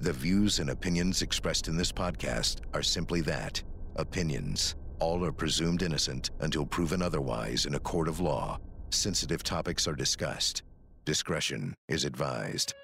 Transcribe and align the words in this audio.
The 0.00 0.12
views 0.12 0.60
and 0.60 0.70
opinions 0.70 1.22
expressed 1.22 1.66
in 1.66 1.76
this 1.76 1.90
podcast 1.90 2.60
are 2.72 2.84
simply 2.84 3.20
that 3.22 3.60
opinions. 3.96 4.76
All 5.00 5.24
are 5.24 5.32
presumed 5.32 5.82
innocent 5.82 6.30
until 6.38 6.64
proven 6.64 7.02
otherwise 7.02 7.66
in 7.66 7.74
a 7.74 7.80
court 7.80 8.06
of 8.06 8.20
law. 8.20 8.60
Sensitive 8.90 9.42
topics 9.42 9.88
are 9.88 9.96
discussed. 9.96 10.62
Discretion 11.04 11.74
is 11.88 12.04
advised. 12.04 12.74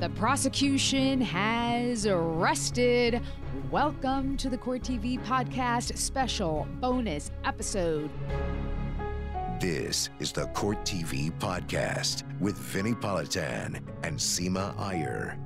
The 0.00 0.08
prosecution 0.14 1.20
has 1.20 2.06
arrested. 2.06 3.20
Welcome 3.70 4.38
to 4.38 4.48
the 4.48 4.56
Court 4.56 4.80
TV 4.80 5.22
podcast 5.26 5.98
special 5.98 6.66
bonus 6.80 7.30
episode. 7.44 8.08
This 9.60 10.08
is 10.20 10.32
the 10.32 10.46
Court 10.46 10.86
TV 10.86 11.30
podcast 11.38 12.22
with 12.40 12.56
Vinnie 12.56 12.94
Politan 12.94 13.82
and 14.02 14.16
Seema 14.16 14.74
Iyer. 14.78 15.38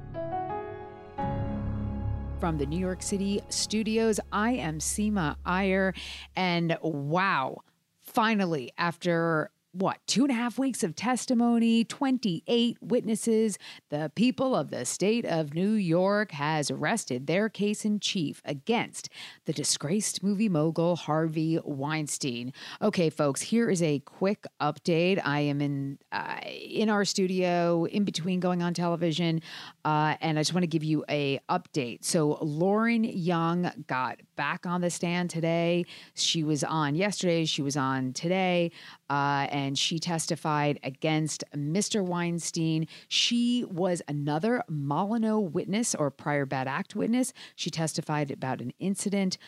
From 2.39 2.57
the 2.57 2.65
New 2.65 2.79
York 2.79 3.03
City 3.03 3.43
studios, 3.49 4.21
I 4.31 4.53
am 4.53 4.79
Seema 4.79 5.35
Iyer. 5.45 5.95
And 6.37 6.79
wow, 6.81 7.63
finally, 8.03 8.71
after 8.79 9.51
what, 9.75 9.99
two 10.07 10.23
and 10.23 10.31
a 10.31 10.35
half 10.35 10.57
weeks 10.57 10.85
of 10.85 10.95
testimony, 10.95 11.85
28 11.85 12.79
witnesses, 12.81 13.59
the 13.91 14.11
people 14.15 14.55
of 14.55 14.71
the 14.71 14.85
state 14.85 15.25
of 15.25 15.53
New 15.53 15.73
York 15.73 16.31
has 16.31 16.71
arrested 16.71 17.27
their 17.27 17.49
case 17.49 17.85
in 17.85 17.99
chief 17.99 18.41
against 18.45 19.09
the 19.47 19.53
disgraced 19.53 20.23
movie 20.23 20.49
mogul 20.49 20.95
Harvey 20.95 21.59
Weinstein. 21.65 22.53
Okay, 22.81 23.11
folks, 23.11 23.41
here 23.41 23.69
is 23.69 23.83
a 23.83 23.99
quick 24.01 24.47
update. 24.61 25.21
I 25.25 25.41
am 25.41 25.61
in 25.61 25.99
uh, 26.13 26.39
in 26.45 26.89
our 26.89 27.05
studio 27.05 27.85
in 27.87 28.05
between 28.05 28.39
going 28.39 28.63
on 28.63 28.75
television, 28.75 29.43
uh, 29.85 30.15
and 30.21 30.39
I 30.39 30.43
just 30.43 30.55
want 30.55 30.63
to 30.63 30.69
give 30.69 30.85
you 30.85 31.05
a 31.11 31.41
update. 31.51 32.05
So 32.05 32.39
Lauren 32.41 33.03
Young 33.03 33.73
got 33.89 34.21
back 34.37 34.67
on 34.67 34.81
the 34.81 34.91
stand 34.91 35.31
today. 35.31 35.85
She 36.15 36.45
was 36.45 36.63
on 36.63 36.95
yesterday. 36.95 37.45
She 37.45 37.63
was 37.63 37.77
on 37.77 38.13
today 38.13 38.71
uh, 39.11 39.47
and 39.51 39.64
she 39.73 39.99
testified 39.99 40.79
against 40.83 41.45
Mr. 41.57 42.05
Weinstein. 42.05 42.87
She 43.09 43.65
was 43.65 44.03
another 44.07 44.63
Molineux 44.69 45.39
witness 45.39 45.95
or 45.95 46.11
prior 46.11 46.45
bad 46.45 46.69
act 46.69 46.95
witness. 46.95 47.33
She 47.57 47.71
testified 47.71 48.31
about 48.31 48.61
an 48.61 48.75
incident 48.79 49.39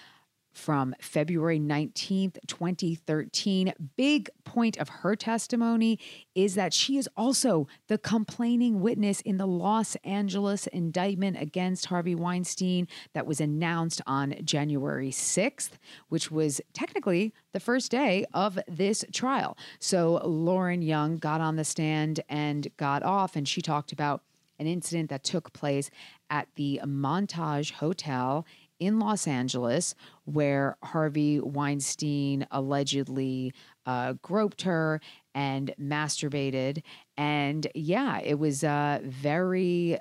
from 0.57 0.95
February 1.01 1.61
19th, 1.61 2.39
2013. 2.47 3.73
Big 3.97 4.31
point 4.45 4.79
of 4.79 4.89
her 4.89 5.15
testimony 5.15 5.99
is 6.35 6.55
that 6.55 6.73
she 6.73 6.97
is 6.97 7.09
also 7.17 7.69
the 7.89 7.99
complaining 7.99 8.81
witness 8.81 9.21
in 9.21 9.37
the 9.37 9.47
Los 9.47 9.97
Angeles 9.97 10.67
indictment 10.69 11.37
against 11.41 11.87
Harvey 11.87 12.15
Weinstein 12.15 12.89
that 13.13 13.27
was 13.27 13.41
announced 13.41 14.01
on 14.07 14.35
January 14.45 15.11
6th, 15.11 15.73
which 16.09 16.31
was 16.31 16.61
technically 16.73 17.35
the 17.53 17.61
first 17.61 17.91
day 17.91 18.25
of 18.33 18.59
this 18.67 19.05
trial. 19.13 19.57
So 19.79 20.21
Lauren 20.25 20.81
Young 20.81 21.17
got 21.19 21.41
on 21.41 21.57
the 21.57 21.65
stand 21.65 22.21
and 22.29 22.69
got 22.79 23.03
off, 23.03 23.37
and 23.37 23.47
she 23.47 23.61
talked 23.61 23.93
about 23.93 24.23
an 24.59 24.67
incident 24.67 25.11
that 25.11 25.23
took 25.23 25.53
place 25.53 25.91
at 26.31 26.49
the 26.57 26.81
Montage 26.85 27.73
Hotel 27.73 28.47
in 28.79 28.99
Los 28.99 29.27
Angeles 29.27 29.95
where 30.25 30.77
Harvey 30.83 31.41
Weinstein 31.41 32.47
allegedly 32.51 33.53
uh, 33.87 34.15
groped 34.23 34.63
her 34.63 35.01
and 35.35 35.75
masturbated. 35.81 36.83
And 37.17 37.67
yeah, 37.75 38.21
it 38.21 38.39
was 38.39 38.65
uh, 38.65 39.01
very 39.05 39.99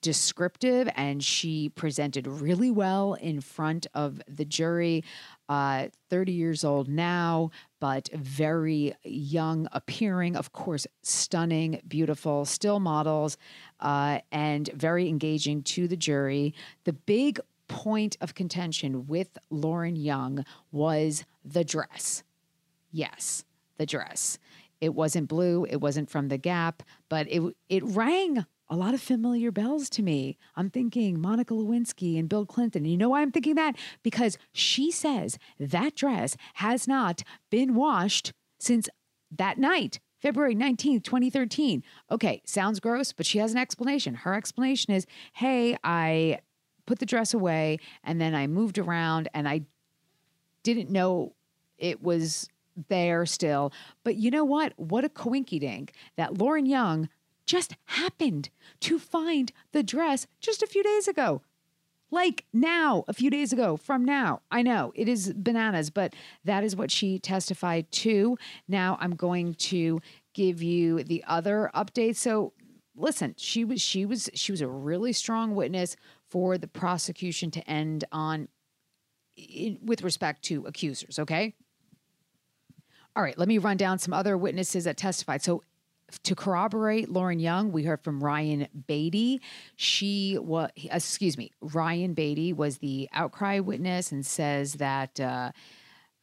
descriptive 0.00 0.88
and 0.94 1.22
she 1.22 1.68
presented 1.68 2.26
really 2.26 2.70
well 2.70 3.14
in 3.14 3.40
front 3.40 3.86
of 3.94 4.20
the 4.28 4.44
jury. 4.44 5.04
Uh, 5.48 5.88
30 6.08 6.32
years 6.32 6.64
old 6.64 6.88
now, 6.88 7.50
but 7.80 8.08
very 8.14 8.94
young 9.02 9.68
appearing. 9.72 10.34
Of 10.34 10.52
course, 10.52 10.86
stunning, 11.02 11.82
beautiful, 11.86 12.44
still 12.46 12.80
models, 12.80 13.36
uh, 13.80 14.20
and 14.30 14.68
very 14.68 15.08
engaging 15.08 15.62
to 15.64 15.88
the 15.88 15.96
jury. 15.96 16.54
The 16.84 16.94
big 16.94 17.38
point 17.72 18.18
of 18.20 18.34
contention 18.34 19.06
with 19.06 19.38
Lauren 19.48 19.96
Young 19.96 20.44
was 20.70 21.24
the 21.42 21.64
dress. 21.64 22.22
Yes, 22.90 23.44
the 23.78 23.86
dress. 23.86 24.38
It 24.82 24.94
wasn't 24.94 25.28
blue, 25.28 25.64
it 25.64 25.80
wasn't 25.80 26.10
from 26.10 26.28
the 26.28 26.36
Gap, 26.36 26.82
but 27.08 27.26
it 27.30 27.40
it 27.70 27.82
rang 27.84 28.44
a 28.68 28.76
lot 28.76 28.92
of 28.94 29.00
familiar 29.00 29.50
bells 29.50 29.88
to 29.90 30.02
me. 30.02 30.36
I'm 30.54 30.68
thinking 30.68 31.20
Monica 31.20 31.54
Lewinsky 31.54 32.18
and 32.18 32.28
Bill 32.28 32.44
Clinton. 32.44 32.84
You 32.84 32.96
know 32.96 33.08
why 33.08 33.22
I'm 33.22 33.32
thinking 33.32 33.54
that? 33.54 33.76
Because 34.02 34.36
she 34.52 34.90
says 34.90 35.38
that 35.58 35.94
dress 35.94 36.36
has 36.54 36.86
not 36.86 37.22
been 37.50 37.74
washed 37.74 38.32
since 38.58 38.88
that 39.30 39.56
night, 39.56 39.98
February 40.20 40.54
19th, 40.54 41.04
2013. 41.04 41.82
Okay, 42.10 42.42
sounds 42.44 42.80
gross, 42.80 43.12
but 43.12 43.24
she 43.24 43.38
has 43.38 43.52
an 43.52 43.58
explanation. 43.58 44.14
Her 44.14 44.34
explanation 44.34 44.92
is 44.92 45.06
hey, 45.34 45.76
I 45.82 46.40
put 46.86 46.98
the 46.98 47.06
dress 47.06 47.34
away 47.34 47.78
and 48.04 48.20
then 48.20 48.34
I 48.34 48.46
moved 48.46 48.78
around 48.78 49.28
and 49.34 49.48
I 49.48 49.62
didn't 50.62 50.90
know 50.90 51.34
it 51.78 52.02
was 52.02 52.48
there 52.88 53.26
still. 53.26 53.72
But 54.04 54.16
you 54.16 54.30
know 54.30 54.44
what? 54.44 54.72
What 54.76 55.04
a 55.04 55.08
coinky 55.08 55.60
dink 55.60 55.92
that 56.16 56.38
Lauren 56.38 56.66
Young 56.66 57.08
just 57.44 57.74
happened 57.86 58.48
to 58.80 58.98
find 58.98 59.52
the 59.72 59.82
dress 59.82 60.26
just 60.40 60.62
a 60.62 60.66
few 60.66 60.82
days 60.82 61.08
ago. 61.08 61.42
Like 62.10 62.44
now, 62.52 63.04
a 63.08 63.14
few 63.14 63.30
days 63.30 63.52
ago 63.52 63.76
from 63.76 64.04
now. 64.04 64.42
I 64.50 64.60
know 64.62 64.92
it 64.94 65.08
is 65.08 65.32
bananas, 65.34 65.88
but 65.88 66.14
that 66.44 66.62
is 66.62 66.76
what 66.76 66.90
she 66.90 67.18
testified 67.18 67.90
to. 67.92 68.36
Now 68.68 68.98
I'm 69.00 69.16
going 69.16 69.54
to 69.54 70.00
give 70.34 70.62
you 70.62 71.02
the 71.02 71.24
other 71.26 71.70
updates. 71.74 72.16
So 72.16 72.52
listen, 72.94 73.34
she 73.38 73.64
was 73.64 73.80
she 73.80 74.04
was 74.04 74.28
she 74.34 74.52
was 74.52 74.60
a 74.60 74.68
really 74.68 75.12
strong 75.12 75.54
witness 75.54 75.96
for 76.32 76.56
the 76.56 76.66
prosecution 76.66 77.50
to 77.50 77.70
end 77.70 78.06
on 78.10 78.48
in, 79.36 79.78
with 79.84 80.02
respect 80.02 80.42
to 80.44 80.64
accusers, 80.64 81.18
okay? 81.18 81.54
All 83.14 83.22
right, 83.22 83.36
let 83.36 83.48
me 83.48 83.58
run 83.58 83.76
down 83.76 83.98
some 83.98 84.14
other 84.14 84.38
witnesses 84.38 84.84
that 84.84 84.96
testified. 84.96 85.42
So 85.42 85.62
to 86.22 86.34
corroborate 86.34 87.10
Lauren 87.10 87.38
Young, 87.38 87.70
we 87.70 87.82
heard 87.82 88.02
from 88.02 88.24
Ryan 88.24 88.66
Beatty. 88.86 89.42
She 89.76 90.38
was, 90.40 90.70
excuse 90.76 91.36
me, 91.36 91.50
Ryan 91.60 92.14
Beatty 92.14 92.54
was 92.54 92.78
the 92.78 93.10
outcry 93.12 93.58
witness 93.58 94.10
and 94.10 94.24
says 94.24 94.74
that 94.74 95.20
uh, 95.20 95.52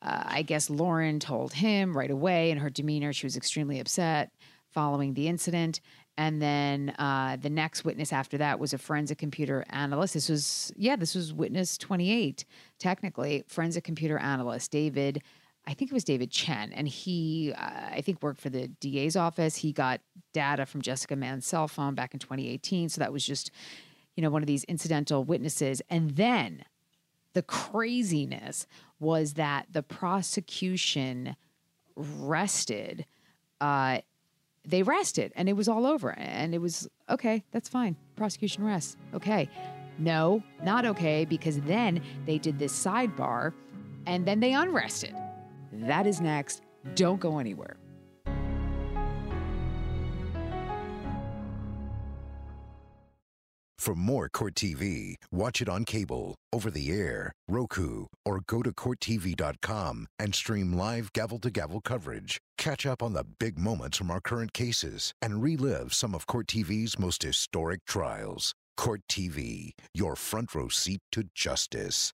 uh, 0.02 0.24
I 0.26 0.42
guess 0.42 0.72
Lauren 0.72 1.20
told 1.20 1.54
him 1.54 1.96
right 1.96 2.10
away 2.10 2.50
in 2.50 2.58
her 2.58 2.72
demeanor 2.72 3.14
she 3.14 3.28
was 3.28 3.38
extremely 3.38 3.80
upset 3.80 4.32
following 4.72 5.14
the 5.14 5.28
incident. 5.28 5.82
And 6.20 6.42
then 6.42 6.90
uh, 7.00 7.38
the 7.42 7.50
next 7.50 7.86
witness 7.86 8.12
after 8.12 8.38
that 8.40 8.60
was 8.60 8.74
a 8.74 8.78
forensic 8.78 9.18
computer 9.18 9.64
analyst. 9.70 10.16
This 10.16 10.28
was, 10.28 10.70
yeah, 10.76 10.98
this 10.98 11.16
was 11.16 11.32
witness 11.32 11.78
28, 11.78 12.44
technically, 12.78 13.46
forensic 13.48 13.86
computer 13.86 14.18
analyst, 14.18 14.70
David. 14.70 15.24
I 15.66 15.74
think 15.74 15.92
it 15.92 15.94
was 15.94 16.04
David 16.04 16.30
Chen, 16.30 16.74
and 16.74 16.90
he, 16.90 17.54
uh, 17.54 17.92
I 17.94 18.02
think, 18.02 18.22
worked 18.22 18.42
for 18.42 18.50
the 18.50 18.68
DA's 18.68 19.16
office. 19.16 19.56
He 19.56 19.72
got 19.72 20.02
data 20.34 20.66
from 20.66 20.82
Jessica 20.82 21.16
Mann's 21.16 21.46
cell 21.46 21.70
phone 21.70 21.96
back 21.96 22.14
in 22.14 22.20
2018. 22.20 22.90
So 22.90 23.00
that 23.00 23.14
was 23.14 23.26
just, 23.26 23.50
you 24.18 24.22
know, 24.22 24.30
one 24.30 24.44
of 24.44 24.48
these 24.48 24.66
incidental 24.66 25.24
witnesses. 25.24 25.82
And 25.90 26.18
then 26.18 26.66
the 27.32 27.44
craziness 27.44 28.68
was 29.00 29.36
that 29.36 29.68
the 29.72 29.84
prosecution 29.84 31.38
rested 31.96 33.06
uh, 33.62 34.00
they 34.66 34.84
rested 34.84 35.32
and 35.36 35.50
it 35.50 35.54
was 35.54 35.68
all 35.68 35.86
over. 35.86 36.12
And 36.18 36.54
it 36.54 36.60
was 36.60 36.88
okay, 37.10 37.44
that's 37.52 37.70
fine. 37.70 37.96
Prosecution 38.16 38.64
rests. 38.64 38.98
Okay. 39.14 39.50
No, 39.98 40.42
not 40.64 40.86
okay, 40.86 41.26
because 41.26 41.60
then 41.62 42.02
they 42.26 42.38
did 42.38 42.58
this 42.58 42.74
sidebar 42.74 43.54
and 44.06 44.26
then 44.26 44.40
they 44.40 44.54
unrested. 44.54 45.14
That 45.74 46.08
is 46.08 46.22
next. 46.22 46.62
Don't 46.96 47.20
go 47.20 47.40
anywhere. 47.40 47.78
For 53.80 53.96
more 53.96 54.28
Court 54.28 54.56
TV, 54.56 55.16
watch 55.32 55.62
it 55.62 55.70
on 55.70 55.86
cable, 55.86 56.36
over 56.52 56.70
the 56.70 56.92
air, 56.92 57.32
Roku, 57.48 58.08
or 58.26 58.42
go 58.46 58.62
to 58.62 58.74
CourtTV.com 58.74 60.06
and 60.20 60.36
stream 60.36 60.74
live 60.74 61.14
gavel 61.14 61.40
to 61.40 61.50
gavel 61.50 61.80
coverage. 61.80 62.40
Catch 62.58 62.86
up 62.86 63.02
on 63.02 63.14
the 63.14 63.24
big 63.40 63.58
moments 63.58 63.98
from 63.98 64.12
our 64.12 64.20
current 64.20 64.52
cases 64.52 65.14
and 65.22 65.42
relive 65.42 65.94
some 65.94 66.14
of 66.14 66.28
Court 66.28 66.48
TV's 66.48 67.00
most 67.00 67.24
historic 67.24 67.86
trials. 67.86 68.54
Court 68.76 69.00
TV, 69.10 69.70
your 69.94 70.18
front 70.18 70.54
row 70.54 70.68
seat 70.68 71.00
to 71.14 71.24
justice. 71.34 72.12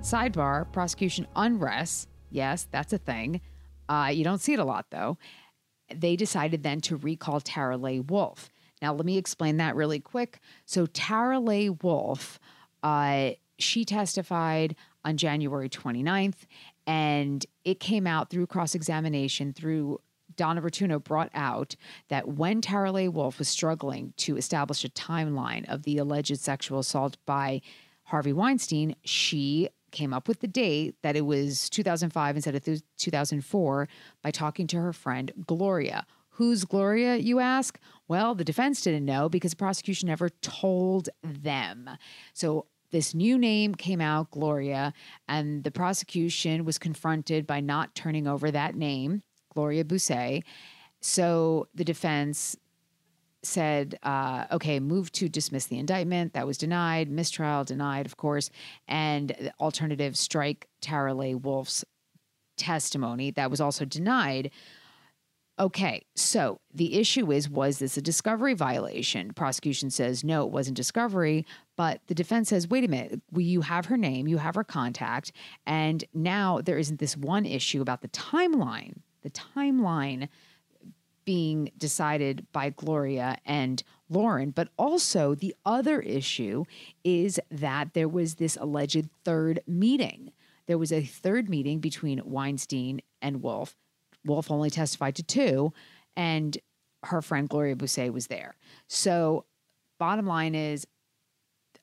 Sidebar 0.00 0.72
prosecution 0.72 1.26
unrest. 1.36 2.08
Yes, 2.30 2.66
that's 2.70 2.94
a 2.94 2.98
thing. 2.98 3.42
Uh, 3.90 4.08
you 4.10 4.24
don't 4.24 4.40
see 4.40 4.54
it 4.54 4.58
a 4.58 4.64
lot 4.64 4.86
though. 4.90 5.18
They 5.94 6.16
decided 6.16 6.62
then 6.62 6.80
to 6.82 6.96
recall 6.96 7.40
Tarale 7.40 8.08
Wulff. 8.08 8.50
Now, 8.82 8.94
let 8.94 9.04
me 9.04 9.18
explain 9.18 9.58
that 9.58 9.76
really 9.76 10.00
quick. 10.00 10.40
So, 10.64 10.86
Tarale 10.86 11.82
Wulff, 11.82 12.38
uh, 12.82 13.32
she 13.58 13.84
testified 13.84 14.74
on 15.04 15.16
January 15.16 15.68
29th, 15.68 16.46
and 16.86 17.44
it 17.64 17.80
came 17.80 18.06
out 18.06 18.30
through 18.30 18.46
cross 18.46 18.74
examination, 18.74 19.52
through 19.52 20.00
Donna 20.36 20.60
Rotunno 20.60 20.98
brought 20.98 21.30
out 21.34 21.76
that 22.08 22.28
when 22.28 22.62
Tarale 22.62 23.10
Wulff 23.12 23.38
was 23.38 23.48
struggling 23.48 24.14
to 24.18 24.36
establish 24.36 24.84
a 24.84 24.88
timeline 24.88 25.68
of 25.68 25.82
the 25.82 25.98
alleged 25.98 26.38
sexual 26.38 26.78
assault 26.78 27.16
by 27.26 27.60
Harvey 28.04 28.32
Weinstein, 28.32 28.96
she 29.04 29.68
came 29.90 30.12
up 30.12 30.28
with 30.28 30.40
the 30.40 30.48
date 30.48 30.96
that 31.02 31.16
it 31.16 31.26
was 31.26 31.68
2005 31.70 32.36
instead 32.36 32.54
of 32.54 32.82
2004 32.96 33.88
by 34.22 34.30
talking 34.30 34.66
to 34.68 34.76
her 34.78 34.92
friend 34.92 35.32
Gloria. 35.46 36.06
Who's 36.34 36.64
Gloria, 36.64 37.16
you 37.16 37.38
ask? 37.38 37.78
Well, 38.08 38.34
the 38.34 38.44
defense 38.44 38.80
didn't 38.80 39.04
know 39.04 39.28
because 39.28 39.50
the 39.50 39.56
prosecution 39.56 40.08
never 40.08 40.28
told 40.28 41.10
them. 41.22 41.90
So 42.32 42.66
this 42.92 43.14
new 43.14 43.38
name 43.38 43.74
came 43.74 44.00
out, 44.00 44.30
Gloria, 44.30 44.92
and 45.28 45.64
the 45.64 45.70
prosecution 45.70 46.64
was 46.64 46.78
confronted 46.78 47.46
by 47.46 47.60
not 47.60 47.94
turning 47.94 48.26
over 48.26 48.50
that 48.50 48.74
name, 48.74 49.22
Gloria 49.52 49.84
Bousset. 49.84 50.42
So 51.00 51.68
the 51.74 51.84
defense 51.84 52.56
said, 53.42 53.98
uh, 54.02 54.46
okay, 54.52 54.80
move 54.80 55.10
to 55.12 55.28
dismiss 55.28 55.66
the 55.66 55.78
indictment. 55.78 56.34
That 56.34 56.46
was 56.46 56.58
denied. 56.58 57.10
Mistrial 57.10 57.64
denied, 57.64 58.06
of 58.06 58.16
course. 58.16 58.50
And 58.86 59.52
alternative 59.58 60.16
strike 60.16 60.68
Tarale 60.82 61.40
Wulff's 61.40 61.84
testimony. 62.56 63.30
That 63.30 63.50
was 63.50 63.60
also 63.60 63.84
denied. 63.84 64.50
Okay, 65.58 66.06
so 66.16 66.58
the 66.72 66.98
issue 66.98 67.30
is 67.30 67.50
was 67.50 67.80
this 67.80 67.98
a 67.98 68.02
discovery 68.02 68.54
violation? 68.54 69.32
Prosecution 69.34 69.90
says 69.90 70.24
no, 70.24 70.46
it 70.46 70.52
wasn't 70.52 70.76
discovery, 70.76 71.44
but 71.76 72.00
the 72.06 72.14
defense 72.14 72.48
says 72.48 72.68
wait 72.68 72.82
a 72.82 72.88
minute, 72.88 73.20
you 73.36 73.60
have 73.60 73.84
her 73.86 73.98
name, 73.98 74.26
you 74.26 74.38
have 74.38 74.54
her 74.54 74.64
contact, 74.64 75.32
and 75.66 76.02
now 76.14 76.62
there 76.62 76.78
isn't 76.78 76.98
this 76.98 77.14
one 77.14 77.44
issue 77.44 77.82
about 77.82 78.00
the 78.00 78.08
timeline. 78.08 78.94
The 79.22 79.30
timeline 79.30 80.28
being 81.24 81.70
decided 81.76 82.46
by 82.52 82.70
Gloria 82.70 83.38
and 83.44 83.82
Lauren, 84.08 84.50
but 84.50 84.68
also 84.78 85.34
the 85.34 85.54
other 85.64 86.00
issue 86.00 86.64
is 87.04 87.38
that 87.50 87.94
there 87.94 88.08
was 88.08 88.36
this 88.36 88.56
alleged 88.56 89.08
third 89.24 89.60
meeting. 89.66 90.32
There 90.66 90.78
was 90.78 90.92
a 90.92 91.02
third 91.02 91.48
meeting 91.48 91.80
between 91.80 92.20
Weinstein 92.24 93.00
and 93.22 93.42
Wulff. 93.42 93.76
Wulff 94.24 94.50
only 94.50 94.70
testified 94.70 95.16
to 95.16 95.22
two, 95.22 95.72
and 96.16 96.58
her 97.04 97.22
friend 97.22 97.48
Gloria 97.48 97.76
Bousset 97.76 98.12
was 98.12 98.26
there. 98.26 98.56
So, 98.86 99.46
bottom 99.98 100.26
line 100.26 100.54
is, 100.54 100.86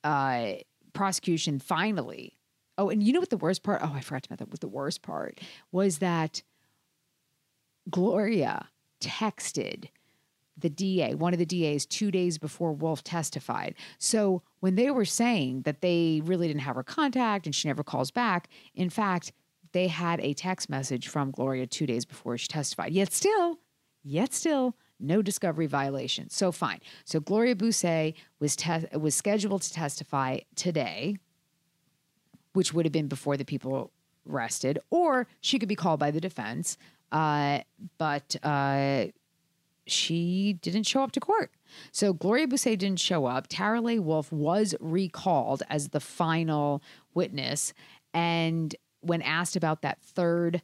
uh, 0.03 0.53
prosecution 0.93 1.59
finally. 1.59 2.37
Oh, 2.77 2.89
and 2.89 3.01
you 3.01 3.13
know 3.13 3.19
what 3.19 3.29
the 3.29 3.37
worst 3.37 3.63
part? 3.63 3.81
Oh, 3.83 3.93
I 3.93 4.01
forgot 4.01 4.23
to 4.23 4.31
mention 4.31 4.45
that. 4.45 4.51
What 4.51 4.61
the 4.61 4.67
worst 4.67 5.01
part 5.01 5.39
was 5.71 5.99
that 5.99 6.43
Gloria 7.89 8.67
texted 8.99 9.89
the 10.57 10.69
DA, 10.69 11.13
one 11.13 11.33
of 11.33 11.39
the 11.39 11.45
DAs, 11.45 11.85
two 11.85 12.09
days 12.09 12.37
before 12.37 12.73
Wulff 12.73 13.03
testified. 13.03 13.75
So 13.99 14.41
when 14.59 14.75
they 14.75 14.89
were 14.89 15.05
saying 15.05 15.61
that 15.63 15.81
they 15.81 16.21
really 16.25 16.47
didn't 16.47 16.61
have 16.61 16.75
her 16.75 16.83
contact 16.83 17.45
and 17.45 17.53
she 17.53 17.67
never 17.67 17.83
calls 17.83 18.09
back, 18.09 18.49
in 18.73 18.89
fact, 18.89 19.33
they 19.71 19.87
had 19.87 20.19
a 20.21 20.33
text 20.33 20.69
message 20.69 21.07
from 21.07 21.31
Gloria 21.31 21.67
two 21.67 21.85
days 21.85 22.05
before 22.05 22.37
she 22.37 22.47
testified. 22.47 22.91
Yet 22.91 23.13
still, 23.13 23.59
yet 24.03 24.33
still, 24.33 24.75
no 24.99 25.21
discovery 25.21 25.67
violation. 25.67 26.29
So 26.29 26.51
fine. 26.51 26.79
So 27.05 27.19
Gloria 27.19 27.55
Bousset 27.55 28.15
was 28.39 28.55
te- 28.55 28.87
was 28.97 29.13
scheduled 29.13 29.61
to 29.61 29.73
testify 29.73 30.39
today, 30.55 31.17
which 32.53 32.73
would 32.73 32.85
have 32.85 32.91
been 32.91 33.07
before 33.07 33.37
the 33.37 33.45
people 33.45 33.91
rested, 34.25 34.79
or 34.89 35.27
she 35.41 35.59
could 35.59 35.69
be 35.69 35.75
called 35.75 35.99
by 35.99 36.11
the 36.11 36.19
defense. 36.19 36.77
Uh, 37.11 37.59
but 37.97 38.35
uh, 38.43 39.05
she 39.85 40.53
didn't 40.61 40.83
show 40.83 41.03
up 41.03 41.11
to 41.13 41.19
court. 41.19 41.51
So 41.91 42.13
Gloria 42.13 42.47
Bousset 42.47 42.77
didn't 42.77 42.99
show 42.99 43.25
up. 43.25 43.47
Tarale 43.47 43.99
Wulff 43.99 44.31
was 44.31 44.75
recalled 44.79 45.63
as 45.69 45.89
the 45.89 45.99
final 45.99 46.81
witness. 47.13 47.73
And 48.13 48.75
when 49.01 49.21
asked 49.21 49.55
about 49.55 49.81
that 49.81 50.01
third 50.01 50.61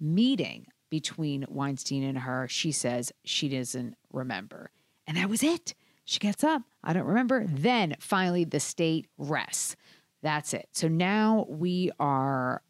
meeting 0.00 0.66
between 0.90 1.44
Weinstein 1.48 2.02
and 2.02 2.18
her, 2.18 2.46
she 2.48 2.72
says 2.72 3.12
she 3.24 3.48
doesn't 3.48 3.96
remember. 4.12 4.70
And 5.06 5.16
that 5.16 5.28
was 5.28 5.42
it. 5.42 5.74
She 6.04 6.18
gets 6.20 6.44
up. 6.44 6.62
I 6.84 6.92
don't 6.92 7.06
remember. 7.06 7.44
Then 7.48 7.96
finally, 7.98 8.44
the 8.44 8.60
state 8.60 9.08
rests. 9.18 9.76
That's 10.22 10.54
it. 10.54 10.68
So 10.72 10.88
now 10.88 11.46
we 11.48 11.90
are 11.98 12.62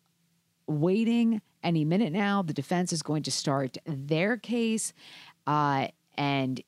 waiting 0.67 1.41
any 1.63 1.85
minute 1.85 2.13
now. 2.13 2.43
The 2.43 2.53
defense 2.53 2.93
is 2.93 3.03
going 3.03 3.23
to 3.25 3.31
start 3.31 3.77
their 3.87 4.37
case. 4.37 4.93
Uh, 5.47 5.89
and 6.17 6.61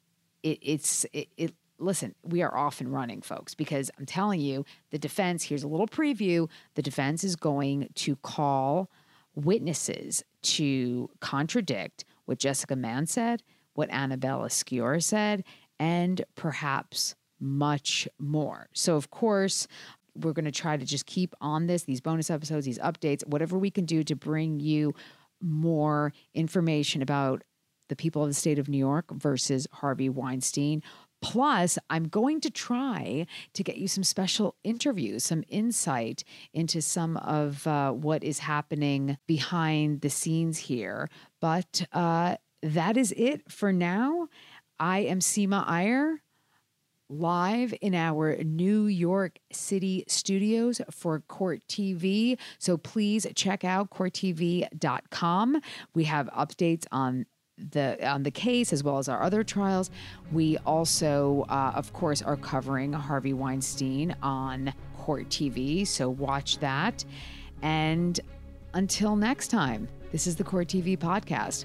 it, 0.42 0.58
it's, 0.62 1.06
it, 1.12 1.28
it, 1.36 1.54
listen, 1.78 2.14
we 2.22 2.42
are 2.42 2.56
off 2.56 2.80
and 2.80 2.92
running, 2.92 3.22
folks, 3.22 3.54
because 3.54 3.90
I'm 3.98 4.06
telling 4.06 4.40
you, 4.40 4.64
the 4.90 4.98
defense, 4.98 5.44
here's 5.44 5.62
a 5.62 5.68
little 5.68 5.88
preview 5.88 6.48
the 6.74 6.82
defense 6.82 7.24
is 7.24 7.36
going 7.36 7.88
to 7.96 8.16
call 8.16 8.90
witnesses 9.34 10.24
to 10.42 11.08
contradict 11.20 12.04
what 12.24 12.38
Jessica 12.38 12.76
Mann 12.76 13.06
said, 13.06 13.42
what 13.74 13.88
Annabella 13.90 14.48
Sciorra 14.48 15.02
said, 15.02 15.44
and 15.78 16.24
perhaps 16.34 17.14
much 17.40 18.08
more. 18.18 18.68
So, 18.72 18.96
of 18.96 19.10
course, 19.10 19.68
we're 20.18 20.32
going 20.32 20.44
to 20.44 20.50
try 20.50 20.76
to 20.76 20.84
just 20.84 21.06
keep 21.06 21.34
on 21.40 21.66
this, 21.66 21.84
these 21.84 22.00
bonus 22.00 22.30
episodes, 22.30 22.66
these 22.66 22.78
updates, 22.78 23.26
whatever 23.26 23.58
we 23.58 23.70
can 23.70 23.84
do 23.84 24.02
to 24.04 24.16
bring 24.16 24.60
you 24.60 24.94
more 25.40 26.12
information 26.34 27.02
about 27.02 27.44
the 27.88 27.96
people 27.96 28.22
of 28.22 28.28
the 28.28 28.34
state 28.34 28.58
of 28.58 28.68
New 28.68 28.78
York 28.78 29.06
versus 29.12 29.66
Harvey 29.72 30.08
Weinstein. 30.08 30.82
Plus, 31.20 31.78
I'm 31.90 32.08
going 32.08 32.40
to 32.42 32.50
try 32.50 33.26
to 33.54 33.64
get 33.64 33.76
you 33.76 33.88
some 33.88 34.04
special 34.04 34.54
interviews, 34.62 35.24
some 35.24 35.42
insight 35.48 36.22
into 36.52 36.80
some 36.80 37.16
of 37.16 37.66
uh, 37.66 37.90
what 37.90 38.22
is 38.22 38.40
happening 38.40 39.18
behind 39.26 40.02
the 40.02 40.10
scenes 40.10 40.58
here. 40.58 41.08
But 41.40 41.84
uh, 41.92 42.36
that 42.62 42.96
is 42.96 43.12
it 43.16 43.50
for 43.50 43.72
now. 43.72 44.28
I 44.78 45.00
am 45.00 45.18
Seema 45.18 45.64
Iyer 45.66 46.20
live 47.08 47.74
in 47.80 47.94
our 47.94 48.36
New 48.42 48.86
York 48.86 49.38
City 49.52 50.04
studios 50.08 50.80
for 50.90 51.20
Court 51.20 51.60
TV. 51.68 52.38
So 52.58 52.76
please 52.76 53.26
check 53.34 53.64
out 53.64 53.90
courttv.com. 53.90 55.60
We 55.94 56.04
have 56.04 56.28
updates 56.36 56.84
on 56.92 57.26
the 57.72 57.98
on 58.08 58.22
the 58.22 58.30
case 58.30 58.72
as 58.72 58.84
well 58.84 58.98
as 58.98 59.08
our 59.08 59.22
other 59.22 59.42
trials. 59.42 59.90
We 60.30 60.58
also, 60.58 61.44
uh, 61.48 61.72
of 61.74 61.92
course, 61.92 62.22
are 62.22 62.36
covering 62.36 62.92
Harvey 62.92 63.32
Weinstein 63.32 64.14
on 64.22 64.72
Court 64.96 65.28
TV. 65.28 65.86
So 65.86 66.08
watch 66.08 66.58
that. 66.58 67.04
And 67.62 68.20
until 68.74 69.16
next 69.16 69.48
time, 69.48 69.88
this 70.12 70.26
is 70.26 70.36
the 70.36 70.44
Court 70.44 70.68
TV 70.68 70.96
podcast. 70.96 71.64